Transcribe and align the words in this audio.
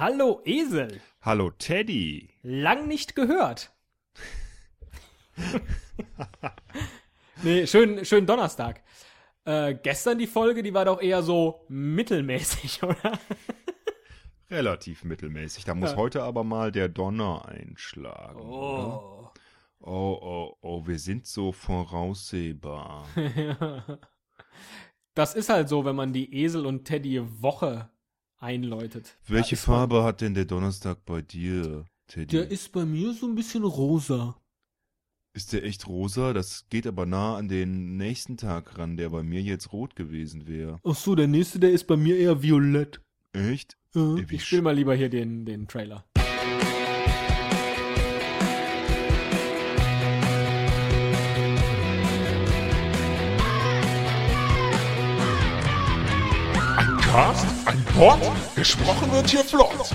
Hallo 0.00 0.40
Esel. 0.46 0.98
Hallo 1.20 1.50
Teddy. 1.50 2.30
Lang 2.42 2.88
nicht 2.88 3.14
gehört. 3.14 3.70
nee, 7.42 7.66
schön, 7.66 8.02
schön 8.06 8.24
Donnerstag. 8.24 8.82
Äh, 9.44 9.74
gestern 9.74 10.16
die 10.16 10.26
Folge, 10.26 10.62
die 10.62 10.72
war 10.72 10.86
doch 10.86 11.02
eher 11.02 11.22
so 11.22 11.66
mittelmäßig, 11.68 12.82
oder? 12.82 13.18
Relativ 14.50 15.04
mittelmäßig. 15.04 15.66
Da 15.66 15.74
muss 15.74 15.90
Ja. 15.90 15.96
heute 15.98 16.22
aber 16.22 16.44
mal 16.44 16.72
der 16.72 16.88
Donner 16.88 17.44
einschlagen. 17.44 18.40
Oder? 18.40 19.02
Oh. 19.02 19.30
oh, 19.80 20.18
oh, 20.22 20.56
oh, 20.62 20.86
wir 20.86 20.98
sind 20.98 21.26
so 21.26 21.52
voraussehbar. 21.52 23.06
Das 25.14 25.34
ist 25.34 25.48
halt 25.48 25.68
so, 25.68 25.84
wenn 25.84 25.96
man 25.96 26.12
die 26.12 26.32
Esel 26.42 26.64
und 26.64 26.84
Teddy 26.84 27.20
Woche 27.42 27.90
einläutet. 28.40 29.16
Welche 29.28 29.56
Farbe 29.56 30.02
hat 30.02 30.20
denn 30.20 30.34
der 30.34 30.46
Donnerstag 30.46 31.04
bei 31.04 31.22
dir, 31.22 31.84
Teddy? 32.08 32.26
Der 32.26 32.50
ist 32.50 32.72
bei 32.72 32.84
mir 32.84 33.12
so 33.12 33.26
ein 33.26 33.34
bisschen 33.34 33.64
rosa. 33.64 34.36
Ist 35.32 35.52
der 35.52 35.64
echt 35.64 35.86
rosa? 35.86 36.32
Das 36.32 36.66
geht 36.70 36.86
aber 36.86 37.06
nah 37.06 37.36
an 37.36 37.48
den 37.48 37.96
nächsten 37.96 38.36
Tag 38.36 38.76
ran, 38.78 38.96
der 38.96 39.10
bei 39.10 39.22
mir 39.22 39.40
jetzt 39.42 39.72
rot 39.72 39.94
gewesen 39.94 40.48
wäre. 40.48 40.80
Ach 40.82 40.96
so, 40.96 41.14
der 41.14 41.28
nächste, 41.28 41.60
der 41.60 41.70
ist 41.70 41.86
bei 41.86 41.96
mir 41.96 42.16
eher 42.18 42.42
violett. 42.42 43.00
Echt? 43.32 43.76
Wie 43.92 44.34
ich 44.34 44.44
spiel 44.44 44.62
mal 44.62 44.74
lieber 44.74 44.94
hier 44.94 45.08
den, 45.08 45.44
den 45.44 45.68
Trailer. 45.68 46.04
Pod, 58.00 58.18
gesprochen 58.56 59.12
wird 59.12 59.28
hier 59.28 59.44
flott. 59.44 59.94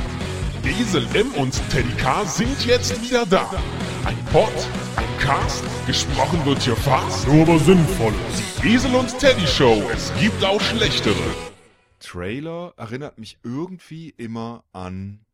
Esel 0.64 1.08
M 1.16 1.34
und 1.34 1.60
Teddy 1.72 1.92
K 1.98 2.24
sind 2.26 2.64
jetzt 2.64 3.02
wieder 3.02 3.26
da. 3.26 3.50
Ein 4.06 4.24
Pod, 4.26 4.54
ein 4.96 5.18
Cast, 5.18 5.64
gesprochen 5.88 6.46
wird 6.46 6.62
hier 6.62 6.76
fast, 6.76 7.28
nur 7.28 7.42
aber 7.42 7.58
sinnvoll. 7.58 8.14
Die 8.62 8.76
Esel 8.76 8.94
und 8.94 9.18
Teddy 9.18 9.48
Show, 9.48 9.82
es 9.92 10.14
gibt 10.20 10.46
auch 10.46 10.62
schlechtere. 10.62 11.16
Trailer 12.00 12.76
erinnert 12.78 13.18
mich 13.18 13.40
irgendwie 13.42 14.12
immer 14.12 14.64
an. 14.72 15.26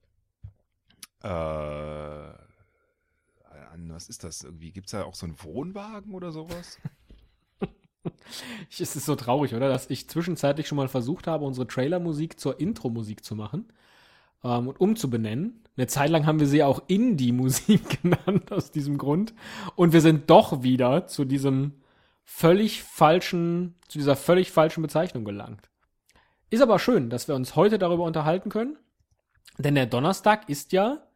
Äh, 1.24 1.28
an 1.28 2.40
was 3.90 4.08
ist 4.08 4.24
das 4.24 4.44
irgendwie? 4.44 4.72
Gibt 4.72 4.88
es 4.88 4.92
da 4.92 5.04
auch 5.04 5.16
so 5.16 5.26
einen 5.26 5.36
Wohnwagen 5.44 6.14
oder 6.14 6.32
sowas? 6.32 6.78
Es 8.70 8.80
ist 8.80 9.06
so 9.06 9.16
traurig, 9.16 9.54
oder? 9.54 9.70
Dass 9.70 9.90
ich 9.90 10.10
zwischenzeitlich 10.10 10.68
schon 10.68 10.78
mal 10.78 10.88
versucht 10.88 11.28
habe, 11.28 11.46
unsere 11.46 11.68
Trailermusik 11.68 12.40
zur 12.40 12.60
Intro-Musik 12.60 13.24
zu 13.24 13.36
machen 13.36 13.72
ähm, 14.44 14.68
und 14.68 14.80
umzubenennen. 14.80 15.64
Eine 15.78 15.88
Zeit 15.88 16.10
lang 16.10 16.26
haben 16.26 16.40
wir 16.40 16.48
sie 16.48 16.64
auch 16.64 16.82
Indie-Musik 16.88 18.02
genannt, 18.02 18.52
aus 18.52 18.72
diesem 18.72 18.98
Grund. 18.98 19.34
Und 19.76 19.94
wir 19.94 20.02
sind 20.02 20.30
doch 20.30 20.64
wieder 20.64 21.08
zu 21.08 21.26
diesem 21.26 21.74
völlig 22.24 22.84
falschen, 22.84 23.76
zu 23.88 23.98
dieser 23.98 24.16
völlig 24.16 24.52
falschen 24.52 24.82
Bezeichnung 24.82 25.26
gelangt. 25.26 25.70
Ist 26.50 26.62
aber 26.62 26.80
schön, 26.80 27.10
dass 27.10 27.28
wir 27.28 27.36
uns 27.36 27.56
heute 27.56 27.80
darüber 27.80 28.04
unterhalten 28.04 28.50
können. 28.50 28.78
Denn 29.58 29.76
der 29.76 29.86
Donnerstag 29.86 30.50
ist 30.50 30.72
ja, 30.72 31.08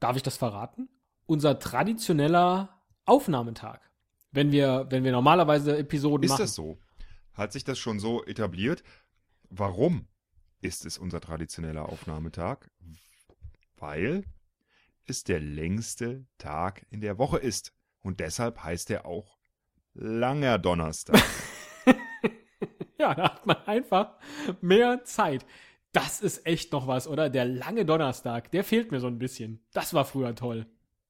darf 0.00 0.16
ich 0.16 0.22
das 0.22 0.36
verraten, 0.36 0.88
unser 1.26 1.58
traditioneller 1.58 2.80
Aufnahmetag. 3.04 3.80
Wenn 4.36 4.52
wir, 4.52 4.86
wenn 4.90 5.02
wir 5.02 5.12
normalerweise 5.12 5.78
Episoden 5.78 6.24
Ist 6.24 6.32
machen. 6.32 6.42
das 6.42 6.54
so? 6.54 6.78
Hat 7.32 7.52
sich 7.52 7.64
das 7.64 7.78
schon 7.78 7.98
so 7.98 8.22
etabliert? 8.26 8.82
Warum 9.48 10.08
ist 10.60 10.84
es 10.84 10.98
unser 10.98 11.20
traditioneller 11.20 11.88
Aufnahmetag? 11.88 12.70
Weil 13.78 14.24
es 15.06 15.24
der 15.24 15.40
längste 15.40 16.26
Tag 16.36 16.84
in 16.90 17.00
der 17.00 17.16
Woche 17.16 17.38
ist. 17.38 17.72
Und 18.02 18.20
deshalb 18.20 18.62
heißt 18.62 18.90
er 18.90 19.06
auch 19.06 19.38
langer 19.94 20.58
Donnerstag. 20.58 21.22
Ja, 22.98 23.14
da 23.14 23.24
hat 23.24 23.46
man 23.46 23.58
einfach 23.66 24.14
mehr 24.62 25.04
Zeit. 25.04 25.44
Das 25.92 26.22
ist 26.22 26.46
echt 26.46 26.72
noch 26.72 26.86
was, 26.86 27.06
oder? 27.06 27.28
Der 27.28 27.44
lange 27.44 27.84
Donnerstag, 27.84 28.50
der 28.50 28.64
fehlt 28.64 28.90
mir 28.90 29.00
so 29.00 29.06
ein 29.06 29.18
bisschen. 29.18 29.64
Das 29.74 29.92
war 29.92 30.06
früher 30.06 30.34
toll. 30.34 30.66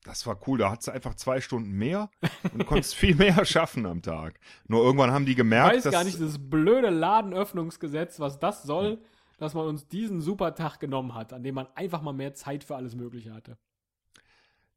Das 0.07 0.25
war 0.25 0.39
cool, 0.47 0.59
da 0.59 0.71
hattest 0.71 0.87
du 0.87 0.93
einfach 0.93 1.17
zwei 1.17 1.41
Stunden 1.41 1.73
mehr 1.73 2.11
und 2.55 2.65
konntest 2.65 2.95
viel 2.95 3.17
mehr 3.17 3.45
schaffen 3.45 3.87
am 3.87 4.03
Tag. 4.03 4.39
Nur 4.69 4.85
irgendwann 4.85 5.11
haben 5.11 5.27
die 5.27 5.33
Ich 5.33 5.37
gemerkt, 5.37 5.75
weiß 5.75 5.83
dass 5.83 5.93
gar 5.93 6.05
nicht, 6.05 6.21
das 6.21 6.39
blöde 6.39 6.91
Ladenöffnungsgesetz, 6.91 8.21
was 8.21 8.39
das 8.39 8.63
soll, 8.63 9.01
dass 9.39 9.55
man 9.55 9.67
uns 9.67 9.89
diesen 9.89 10.21
super 10.21 10.55
Tag 10.55 10.79
genommen 10.79 11.15
hat, 11.15 11.33
an 11.33 11.43
dem 11.43 11.57
man 11.57 11.67
einfach 11.75 12.03
mal 12.03 12.13
mehr 12.13 12.35
Zeit 12.35 12.63
für 12.63 12.77
alles 12.77 12.95
Mögliche 12.95 13.35
hatte. 13.35 13.59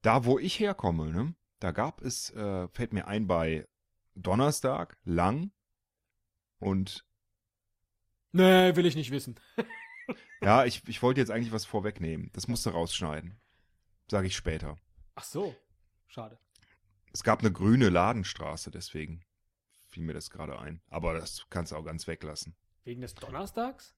da, 0.01 0.25
wo 0.25 0.39
ich 0.39 0.59
herkomme, 0.59 1.11
ne, 1.11 1.35
da 1.59 1.71
gab 1.71 2.01
es, 2.01 2.31
äh, 2.31 2.67
fällt 2.69 2.93
mir 2.93 3.07
ein, 3.07 3.27
bei 3.27 3.67
Donnerstag 4.15 4.97
lang 5.03 5.51
und 6.57 7.05
Nee, 8.31 8.75
will 8.75 8.85
ich 8.85 8.95
nicht 8.95 9.11
wissen. 9.11 9.39
ja, 10.41 10.65
ich, 10.65 10.81
ich 10.87 11.01
wollte 11.01 11.19
jetzt 11.19 11.31
eigentlich 11.31 11.51
was 11.51 11.65
vorwegnehmen. 11.65 12.29
Das 12.33 12.47
musste 12.47 12.71
rausschneiden. 12.71 13.39
Sage 14.09 14.27
ich 14.27 14.35
später. 14.35 14.77
Ach 15.19 15.25
so, 15.25 15.53
schade. 16.07 16.39
Es 17.11 17.23
gab 17.23 17.41
eine 17.41 17.51
grüne 17.51 17.89
Ladenstraße, 17.89 18.71
deswegen 18.71 19.25
fiel 19.89 20.03
mir 20.03 20.13
das 20.13 20.29
gerade 20.29 20.57
ein. 20.57 20.79
Aber 20.87 21.13
das 21.13 21.45
kannst 21.49 21.73
du 21.73 21.75
auch 21.75 21.83
ganz 21.83 22.07
weglassen. 22.07 22.55
Wegen 22.85 23.01
des 23.01 23.15
Donnerstags? 23.15 23.95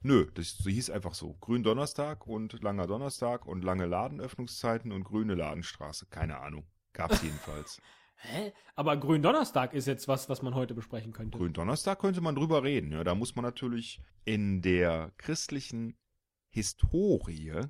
Nö, 0.00 0.30
das 0.32 0.56
hieß 0.64 0.88
einfach 0.88 1.12
so. 1.12 1.34
Grün 1.34 1.64
Donnerstag 1.64 2.26
und 2.26 2.62
langer 2.62 2.86
Donnerstag 2.86 3.44
und 3.44 3.62
lange 3.62 3.84
Ladenöffnungszeiten 3.84 4.90
und 4.90 5.04
grüne 5.04 5.34
Ladenstraße. 5.34 6.06
Keine 6.06 6.38
Ahnung. 6.38 6.66
Gab's 6.94 7.20
jedenfalls. 7.20 7.82
Hä? 8.16 8.54
Aber 8.74 8.96
Gründonnerstag 8.96 9.74
ist 9.74 9.86
jetzt 9.86 10.08
was, 10.08 10.30
was 10.30 10.40
man 10.40 10.54
heute 10.54 10.72
besprechen 10.72 11.12
könnte. 11.12 11.36
Grün 11.36 11.52
Donnerstag 11.52 11.98
könnte 11.98 12.22
man 12.22 12.36
drüber 12.36 12.62
reden. 12.62 12.90
Ja, 12.90 13.04
da 13.04 13.14
muss 13.14 13.36
man 13.36 13.44
natürlich 13.44 14.00
in 14.24 14.62
der 14.62 15.12
christlichen 15.18 15.98
Historie 16.48 17.68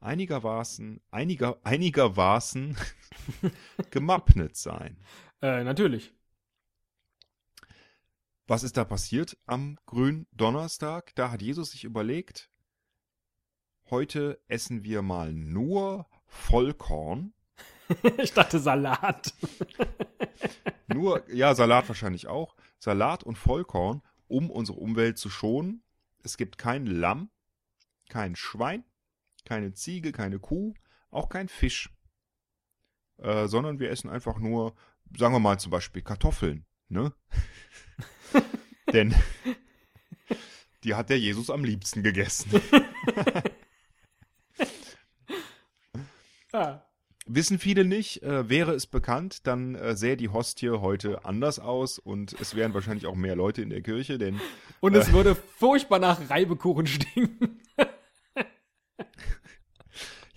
einigermaßen, 0.00 1.00
einiger, 1.10 1.58
einigermaßen 1.64 2.76
gemappnet 3.90 4.56
sein. 4.56 4.96
Äh, 5.42 5.64
natürlich. 5.64 6.12
Was 8.46 8.62
ist 8.62 8.76
da 8.76 8.84
passiert 8.84 9.36
am 9.46 9.78
grünen 9.84 10.26
Donnerstag? 10.32 11.14
Da 11.14 11.30
hat 11.30 11.42
Jesus 11.42 11.72
sich 11.72 11.84
überlegt, 11.84 12.50
heute 13.90 14.40
essen 14.48 14.84
wir 14.84 15.02
mal 15.02 15.32
nur 15.32 16.06
Vollkorn. 16.26 17.34
ich 18.18 18.32
dachte 18.32 18.58
Salat. 18.58 19.34
Nur, 20.88 21.30
ja, 21.30 21.54
Salat 21.54 21.88
wahrscheinlich 21.88 22.26
auch. 22.28 22.56
Salat 22.78 23.22
und 23.22 23.36
Vollkorn, 23.36 24.02
um 24.26 24.50
unsere 24.50 24.78
Umwelt 24.78 25.18
zu 25.18 25.28
schonen. 25.28 25.82
Es 26.22 26.36
gibt 26.36 26.56
kein 26.58 26.86
Lamm, 26.86 27.30
kein 28.08 28.36
Schwein, 28.36 28.84
keine 29.48 29.72
Ziege, 29.72 30.12
keine 30.12 30.38
Kuh, 30.38 30.74
auch 31.10 31.28
kein 31.28 31.48
Fisch. 31.48 31.90
Äh, 33.16 33.48
sondern 33.48 33.80
wir 33.80 33.90
essen 33.90 34.10
einfach 34.10 34.38
nur, 34.38 34.74
sagen 35.16 35.34
wir 35.34 35.40
mal 35.40 35.58
zum 35.58 35.70
Beispiel 35.70 36.02
Kartoffeln, 36.02 36.66
ne? 36.88 37.12
Denn 38.92 39.14
die 40.84 40.94
hat 40.94 41.10
der 41.10 41.18
Jesus 41.18 41.50
am 41.50 41.64
liebsten 41.64 42.02
gegessen. 42.02 42.60
Ja. 46.52 46.84
Wissen 47.26 47.58
viele 47.58 47.84
nicht, 47.84 48.22
äh, 48.22 48.48
wäre 48.48 48.72
es 48.72 48.86
bekannt, 48.86 49.46
dann 49.46 49.74
äh, 49.74 49.94
sähe 49.94 50.16
die 50.16 50.30
Hostie 50.30 50.70
heute 50.70 51.26
anders 51.26 51.58
aus 51.58 51.98
und 51.98 52.32
es 52.40 52.54
wären 52.54 52.72
wahrscheinlich 52.72 53.06
auch 53.06 53.16
mehr 53.16 53.36
Leute 53.36 53.60
in 53.60 53.68
der 53.68 53.82
Kirche, 53.82 54.16
denn 54.16 54.40
Und 54.80 54.96
es 54.96 55.12
würde 55.12 55.34
furchtbar 55.34 55.98
nach 55.98 56.30
Reibekuchen 56.30 56.86
stinken. 56.86 57.60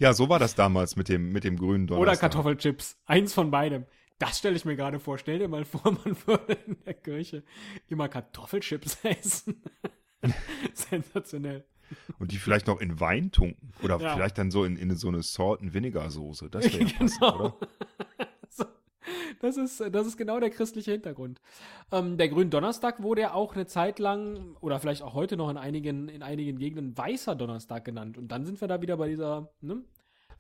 ja, 0.02 0.14
so 0.14 0.28
war 0.30 0.40
das 0.40 0.56
damals 0.56 0.96
mit 0.96 1.08
dem, 1.10 1.32
mit 1.32 1.44
dem 1.44 1.58
grünen 1.58 1.86
Donnerstag. 1.88 2.12
Oder 2.12 2.18
Kartoffelchips. 2.20 2.98
Eins 3.06 3.34
von 3.34 3.52
beidem. 3.52 3.86
Das 4.18 4.38
stelle 4.40 4.56
ich 4.56 4.66
mir 4.66 4.76
gerade 4.76 5.00
vor. 5.00 5.18
Stell 5.18 5.40
dir 5.40 5.48
mal 5.48 5.64
vor, 5.66 5.84
man 6.06 6.16
würde 6.26 6.54
in 6.66 6.78
der 6.86 6.96
Kirche 6.96 7.44
immer 7.88 8.10
Kartoffelchips 8.10 8.98
essen. 9.04 9.62
Sensationell. 10.74 11.66
Und 12.20 12.32
die 12.32 12.38
vielleicht 12.38 12.68
noch 12.68 12.80
in 12.80 13.00
Wein 13.00 13.32
tunken. 13.32 13.74
Oder 13.84 14.00
Ja. 14.00 14.16
vielleicht 14.16 14.38
dann 14.38 14.50
so 14.50 14.64
in, 14.64 14.78
in 14.78 14.96
so 14.96 15.08
eine 15.10 15.22
Salt 15.24 15.62
and 15.62 15.74
Vinegar 15.74 16.10
Soße. 16.10 16.50
Das 16.50 16.64
wäre 16.66 16.84
ja 16.84 16.98
passend, 16.98 17.20
Genau. 17.20 17.36
oder? 17.36 17.56
Das 19.42 19.58
ist, 19.58 19.80
das 19.92 20.06
ist 20.06 20.18
genau 20.18 20.40
der 20.40 20.52
christliche 20.52 20.92
Hintergrund. 20.92 21.42
Ähm, 21.92 22.18
der 22.18 22.30
Gründonnerstag 22.30 23.02
wurde 23.02 23.22
ja 23.22 23.34
auch 23.34 23.56
eine 23.56 23.66
Zeit 23.66 23.98
lang 23.98 24.56
oder 24.62 24.80
vielleicht 24.80 25.02
auch 25.02 25.16
heute 25.16 25.36
noch 25.36 25.50
in 25.50 25.58
einigen, 25.58 26.10
in 26.10 26.22
einigen 26.22 26.60
Gegenden 26.60 26.96
weißer 26.96 27.36
Donnerstag 27.36 27.84
genannt. 27.84 28.20
Und 28.20 28.28
dann 28.28 28.46
sind 28.46 28.62
wir 28.62 28.68
da 28.68 28.82
wieder 28.82 28.98
bei 28.98 29.10
dieser, 29.10 29.52
ne? 29.62 29.84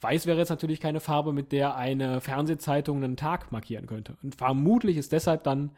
Weiß 0.02 0.26
wäre 0.26 0.38
jetzt 0.38 0.50
natürlich 0.50 0.80
keine 0.80 1.00
Farbe, 1.00 1.34
mit 1.34 1.52
der 1.52 1.76
eine 1.76 2.22
Fernsehzeitung 2.22 3.04
einen 3.04 3.18
Tag 3.18 3.52
markieren 3.52 3.88
könnte. 3.88 4.18
Und 4.24 4.36
vermutlich 4.36 4.98
ist 4.98 5.12
deshalb 5.12 5.44
dann, 5.44 5.72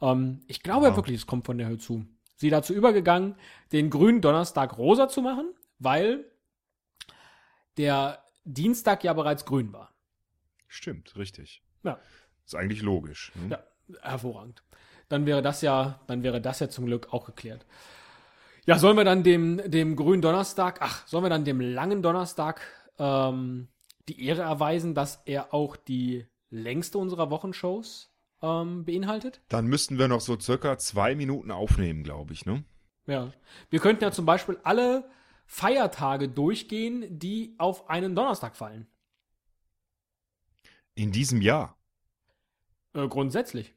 ähm, 0.00 0.40
ich 0.46 0.62
glaube 0.62 0.86
Ja. 0.86 0.96
wirklich, 0.96 1.16
es 1.16 1.26
kommt 1.26 1.46
von 1.46 1.58
der 1.58 1.68
Höhe 1.68 1.78
zu, 1.78 2.04
sie 2.36 2.50
dazu 2.50 2.74
übergegangen, 2.74 3.34
den 3.72 3.88
grünen 3.90 4.20
Donnerstag 4.20 4.76
rosa 4.76 5.08
zu 5.08 5.22
machen, 5.22 5.54
weil 5.78 6.24
der 7.76 8.22
Dienstag 8.44 9.04
ja 9.04 9.12
bereits 9.12 9.44
grün 9.44 9.72
war. 9.72 9.94
Stimmt, 10.66 11.16
richtig. 11.16 11.62
Ja. 11.82 11.98
Ist 12.48 12.54
eigentlich 12.54 12.80
logisch. 12.80 13.30
Ne? 13.34 13.50
Ja, 13.50 14.00
hervorragend. 14.00 14.62
Dann 15.10 15.26
wäre 15.26 15.42
das 15.42 15.60
ja, 15.60 16.00
dann 16.06 16.22
wäre 16.22 16.40
das 16.40 16.60
ja 16.60 16.70
zum 16.70 16.86
Glück 16.86 17.12
auch 17.12 17.26
geklärt. 17.26 17.66
Ja, 18.64 18.78
sollen 18.78 18.96
wir 18.96 19.04
dann 19.04 19.22
dem, 19.22 19.60
dem 19.70 19.96
grünen 19.96 20.22
Donnerstag, 20.22 20.78
ach, 20.80 21.06
sollen 21.06 21.24
wir 21.24 21.28
dann 21.28 21.44
dem 21.44 21.60
langen 21.60 22.00
Donnerstag 22.00 22.62
ähm, 22.98 23.68
die 24.08 24.24
Ehre 24.24 24.40
erweisen, 24.40 24.94
dass 24.94 25.22
er 25.26 25.52
auch 25.52 25.76
die 25.76 26.26
längste 26.48 26.96
unserer 26.96 27.30
Wochenshows 27.30 28.14
ähm, 28.40 28.86
beinhaltet? 28.86 29.42
Dann 29.50 29.66
müssten 29.66 29.98
wir 29.98 30.08
noch 30.08 30.22
so 30.22 30.40
circa 30.40 30.78
zwei 30.78 31.14
Minuten 31.14 31.50
aufnehmen, 31.50 32.02
glaube 32.02 32.32
ich, 32.32 32.46
ne? 32.46 32.64
Ja. 33.06 33.30
Wir 33.68 33.80
könnten 33.80 34.04
ja 34.04 34.10
zum 34.10 34.24
Beispiel 34.24 34.58
alle 34.64 35.04
Feiertage 35.44 36.30
durchgehen, 36.30 37.18
die 37.18 37.56
auf 37.58 37.90
einen 37.90 38.14
Donnerstag 38.14 38.56
fallen. 38.56 38.86
In 40.94 41.12
diesem 41.12 41.42
Jahr. 41.42 41.77
Äh, 42.94 43.08
grundsätzlich. 43.08 43.74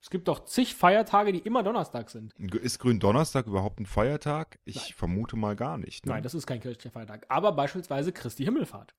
Es 0.00 0.10
gibt 0.10 0.26
doch 0.26 0.44
zig 0.46 0.74
Feiertage, 0.74 1.32
die 1.32 1.38
immer 1.38 1.62
Donnerstag 1.62 2.10
sind. 2.10 2.32
Ist 2.34 2.80
Gründonnerstag 2.80 3.46
überhaupt 3.46 3.78
ein 3.78 3.86
Feiertag? 3.86 4.58
Ich 4.64 4.76
Nein. 4.76 4.92
vermute 4.96 5.36
mal 5.36 5.54
gar 5.54 5.78
nicht. 5.78 6.06
Ne? 6.06 6.12
Nein, 6.12 6.22
das 6.24 6.34
ist 6.34 6.46
kein 6.46 6.60
kirchlicher 6.60 6.90
Feiertag. 6.90 7.24
Aber 7.28 7.52
beispielsweise 7.52 8.12
Christi 8.12 8.42
Himmelfahrt. 8.44 8.94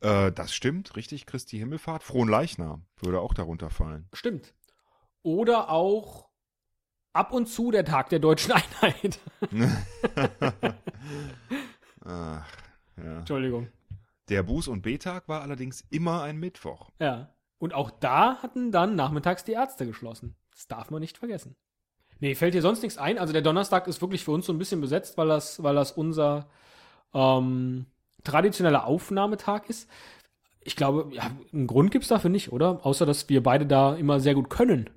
Äh, 0.00 0.32
das 0.32 0.54
stimmt, 0.54 0.96
richtig, 0.96 1.24
Christi 1.24 1.56
Himmelfahrt. 1.58 2.02
Frohen 2.02 2.28
Leichnam 2.28 2.84
würde 2.96 3.20
auch 3.20 3.32
darunter 3.32 3.70
fallen. 3.70 4.08
Stimmt. 4.12 4.52
Oder 5.22 5.70
auch 5.70 6.28
ab 7.14 7.32
und 7.32 7.46
zu 7.46 7.70
der 7.70 7.86
Tag 7.86 8.10
der 8.10 8.18
deutschen 8.18 8.52
Einheit. 8.82 9.18
Ach, 12.04 12.46
ja. 12.96 13.18
Entschuldigung. 13.18 13.68
Der 14.28 14.46
Buß- 14.46 14.68
und 14.68 14.82
B-Tag 14.82 15.26
war 15.28 15.40
allerdings 15.42 15.84
immer 15.90 16.22
ein 16.22 16.36
Mittwoch. 16.36 16.90
Ja. 16.98 17.32
Und 17.60 17.74
auch 17.74 17.90
da 17.90 18.42
hatten 18.42 18.72
dann 18.72 18.96
nachmittags 18.96 19.44
die 19.44 19.52
Ärzte 19.52 19.86
geschlossen. 19.86 20.34
Das 20.50 20.66
darf 20.66 20.90
man 20.90 21.00
nicht 21.00 21.18
vergessen. 21.18 21.56
Nee, 22.18 22.34
fällt 22.34 22.54
dir 22.54 22.62
sonst 22.62 22.82
nichts 22.82 22.96
ein? 22.96 23.18
Also 23.18 23.34
der 23.34 23.42
Donnerstag 23.42 23.86
ist 23.86 24.00
wirklich 24.00 24.24
für 24.24 24.30
uns 24.30 24.46
so 24.46 24.52
ein 24.52 24.58
bisschen 24.58 24.80
besetzt, 24.80 25.18
weil 25.18 25.28
das, 25.28 25.62
weil 25.62 25.74
das 25.74 25.92
unser 25.92 26.48
ähm, 27.12 27.84
traditioneller 28.24 28.86
Aufnahmetag 28.86 29.68
ist. 29.68 29.90
Ich 30.62 30.74
glaube, 30.74 31.14
ja, 31.14 31.30
einen 31.52 31.66
Grund 31.66 31.90
gibt's 31.90 32.08
dafür 32.08 32.30
nicht, 32.30 32.50
oder? 32.50 32.84
Außer, 32.84 33.04
dass 33.04 33.28
wir 33.28 33.42
beide 33.42 33.66
da 33.66 33.94
immer 33.94 34.20
sehr 34.20 34.34
gut 34.34 34.48
können. 34.48 34.88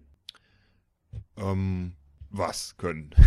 Ähm, 1.37 1.93
was 2.29 2.77
können? 2.77 3.13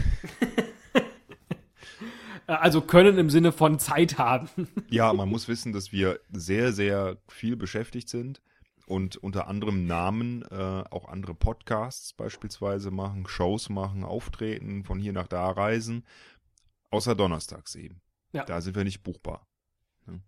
Äh, 2.49 2.53
Also 2.53 2.81
können 2.81 3.19
im 3.19 3.29
Sinne 3.29 3.51
von 3.51 3.81
Zeit 3.81 4.19
haben. 4.19 4.49
Ja, 4.89 5.13
man 5.13 5.29
muss 5.29 5.49
wissen, 5.49 5.73
dass 5.73 5.91
wir 5.91 6.21
sehr, 6.31 6.73
sehr 6.73 7.17
viel 7.27 7.57
beschäftigt 7.57 8.09
sind 8.09 8.41
und 8.87 9.17
unter 9.17 9.49
anderem 9.49 9.87
Namen 9.87 10.43
äh, 10.43 10.55
auch 10.91 11.09
andere 11.09 11.35
Podcasts 11.35 12.13
beispielsweise 12.15 12.91
machen, 12.91 13.27
Shows 13.27 13.69
machen, 13.69 14.05
auftreten, 14.05 14.85
von 14.85 14.99
hier 14.99 15.13
nach 15.13 15.27
da 15.29 15.51
reisen, 15.51 16.05
außer 16.91 17.15
donnerstags 17.15 17.75
eben. 17.75 18.01
Ja. 18.33 18.45
Da 18.45 18.61
sind 18.61 18.77
wir 18.77 18.85
nicht 18.85 19.03
buchbar. 19.03 19.47
Ne? 20.07 20.21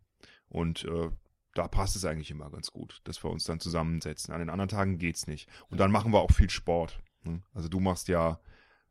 Und 0.49 0.85
äh, 0.85 1.11
da 1.55 1.69
passt 1.69 1.97
es 1.97 2.05
eigentlich 2.05 2.31
immer 2.31 2.51
ganz 2.51 2.71
gut, 2.73 3.01
dass 3.05 3.23
wir 3.25 3.31
uns 3.31 3.45
dann 3.45 3.61
zusammensetzen. 3.61 4.35
An 4.35 4.41
den 4.41 4.51
anderen 4.51 4.69
Tagen 4.69 4.99
geht's 4.99 5.27
nicht. 5.27 5.49
Und 5.71 5.79
dann 5.79 5.91
machen 5.93 6.13
wir 6.13 6.21
auch 6.21 6.33
viel 6.33 6.51
Sport. 6.51 7.01
Ne? 7.23 7.43
Also 7.55 7.69
du 7.69 7.81
machst 7.81 8.09
ja 8.09 8.41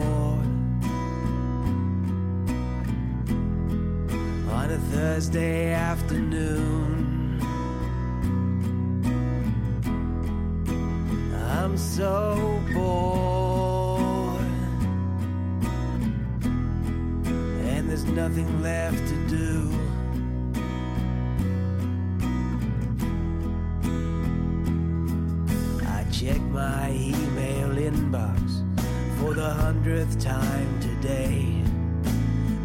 A 4.71 4.77
Thursday 4.77 5.73
afternoon. 5.73 7.41
I'm 11.33 11.75
so 11.75 12.61
bored, 12.71 14.43
and 17.65 17.89
there's 17.89 18.05
nothing 18.05 18.61
left 18.61 19.07
to 19.07 19.15
do. 19.27 19.71
I 25.87 26.03
check 26.11 26.39
my 26.51 26.91
email 26.91 27.69
inbox 27.69 28.61
for 29.19 29.33
the 29.33 29.49
hundredth 29.49 30.19
time 30.19 30.79
today. 30.79 31.63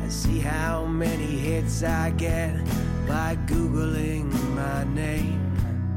I 0.04 0.08
see 0.08 0.38
how 0.38 0.83
hits 1.64 1.82
I 1.82 2.10
get 2.10 2.54
by 3.08 3.36
Googling 3.46 4.30
my 4.54 4.84
name. 4.84 5.40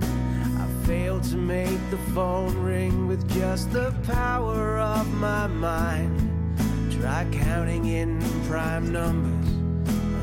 I 0.02 0.86
fail 0.86 1.20
to 1.20 1.36
make 1.36 1.80
the 1.90 1.98
phone 2.14 2.56
ring 2.58 3.08
with 3.08 3.28
just 3.34 3.72
the 3.72 3.94
power 4.04 4.80
of 4.80 5.08
my 5.16 5.48
mind. 5.48 6.16
Try 6.92 7.28
counting 7.32 7.86
in 7.86 8.22
prime 8.48 8.92
numbers, 8.92 9.50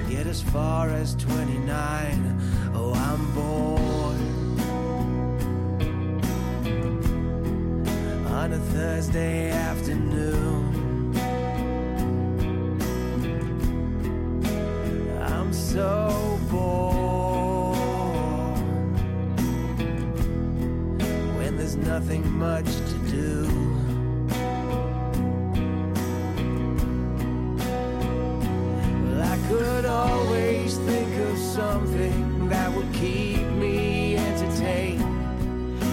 I'll 0.03 0.11
get 0.11 0.27
as 0.27 0.43
far 0.43 0.89
as 0.89 1.15
29. 1.17 2.41
Oh, 2.75 2.95
I'm 2.95 3.25
bored. 3.35 4.21
On 8.41 8.53
a 8.53 8.59
Thursday 8.73 9.51
afternoon. 9.51 10.64
Nothing 22.05 22.39
much 22.39 22.67
to 22.67 22.99
do. 23.11 23.49
Well, 29.03 29.23
I 29.23 29.39
could 29.49 29.87
always 29.87 30.77
think 30.77 31.19
of 31.29 31.39
something 31.39 32.49
that 32.51 32.71
would 32.77 32.93
keep 32.93 33.47
me 33.47 34.17
entertained, 34.17 35.01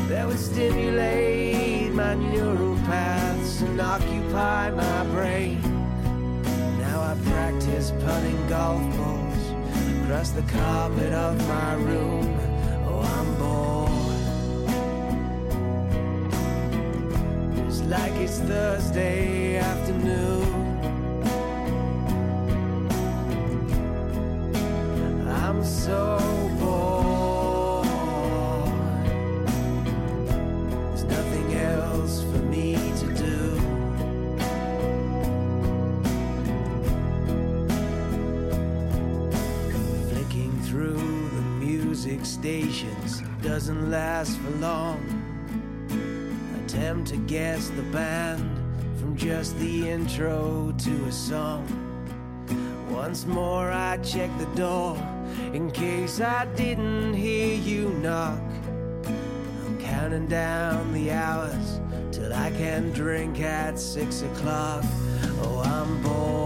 that 0.10 0.28
would 0.28 0.40
stimulate 0.40 1.94
my 1.94 2.16
neural 2.16 2.76
paths 2.88 3.62
and 3.62 3.80
occupy 3.80 4.72
my 4.72 5.04
brain. 5.16 5.62
Now 6.78 7.02
I 7.04 7.16
practice 7.24 7.92
putting 7.92 8.48
golf 8.50 8.82
balls 8.98 9.44
across 10.04 10.32
the 10.32 10.44
carpet 10.44 11.14
of 11.14 11.38
my 11.48 11.74
room. 11.76 12.51
It's 17.72 17.82
like 17.84 18.12
it's 18.16 18.38
Thursday 18.40 19.56
afternoon. 19.56 20.44
I'm 25.30 25.64
so 25.64 26.20
bored. 26.60 27.88
There's 30.90 31.06
nothing 31.06 31.54
else 31.54 32.24
for 32.24 32.40
me 32.40 32.74
to 32.76 33.08
do. 33.16 33.58
Flicking 40.10 40.52
through 40.64 41.30
the 41.30 41.42
music 41.66 42.26
stations 42.26 43.24
doesn't 43.42 43.90
last 43.90 44.38
for 44.40 44.52
long. 44.58 45.11
To 46.92 47.16
guess 47.16 47.70
the 47.70 47.84
band 47.84 48.58
from 49.00 49.16
just 49.16 49.58
the 49.60 49.90
intro 49.90 50.74
to 50.78 51.06
a 51.06 51.12
song. 51.12 51.66
Once 52.90 53.26
more 53.26 53.72
I 53.72 53.98
check 53.98 54.30
the 54.38 54.46
door 54.58 54.98
in 55.54 55.72
case 55.72 56.20
I 56.20 56.46
didn't 56.56 57.14
hear 57.14 57.56
you 57.56 57.90
knock. 58.04 58.42
I'm 59.06 59.80
counting 59.80 60.28
down 60.28 60.94
the 60.94 61.12
hours 61.12 61.80
till 62.12 62.34
I 62.34 62.52
can 62.52 62.92
drink 62.92 63.40
at 63.40 63.80
six 63.80 64.22
o'clock. 64.22 64.84
Oh, 65.44 65.64
I'm 65.66 66.04
bored 66.04 66.41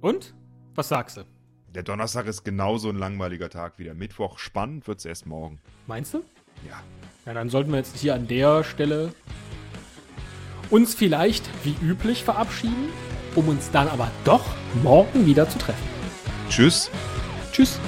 Und? 0.00 0.34
Was 0.74 0.88
sagst 0.88 1.18
du? 1.18 1.24
Der 1.68 1.82
Donnerstag 1.82 2.26
ist 2.26 2.44
genauso 2.44 2.88
ein 2.88 2.96
langweiliger 2.96 3.48
Tag 3.48 3.78
wie 3.78 3.84
der 3.84 3.94
Mittwoch. 3.94 4.38
Spannend 4.38 4.88
wird's 4.88 5.04
erst 5.04 5.26
morgen. 5.26 5.60
Meinst 5.86 6.14
du? 6.14 6.18
Ja. 6.68 6.82
Ja, 7.26 7.34
dann 7.34 7.50
sollten 7.50 7.70
wir 7.70 7.78
jetzt 7.78 7.96
hier 7.96 8.14
an 8.14 8.26
der 8.26 8.64
Stelle 8.64 9.12
uns 10.70 10.94
vielleicht 10.94 11.48
wie 11.64 11.76
üblich 11.84 12.24
verabschieden, 12.24 12.88
um 13.34 13.48
uns 13.48 13.70
dann 13.70 13.88
aber 13.88 14.10
doch 14.24 14.44
morgen 14.82 15.26
wieder 15.26 15.48
zu 15.48 15.58
treffen. 15.58 15.88
Tschüss. 16.48 16.90
Tschüss. 17.52 17.78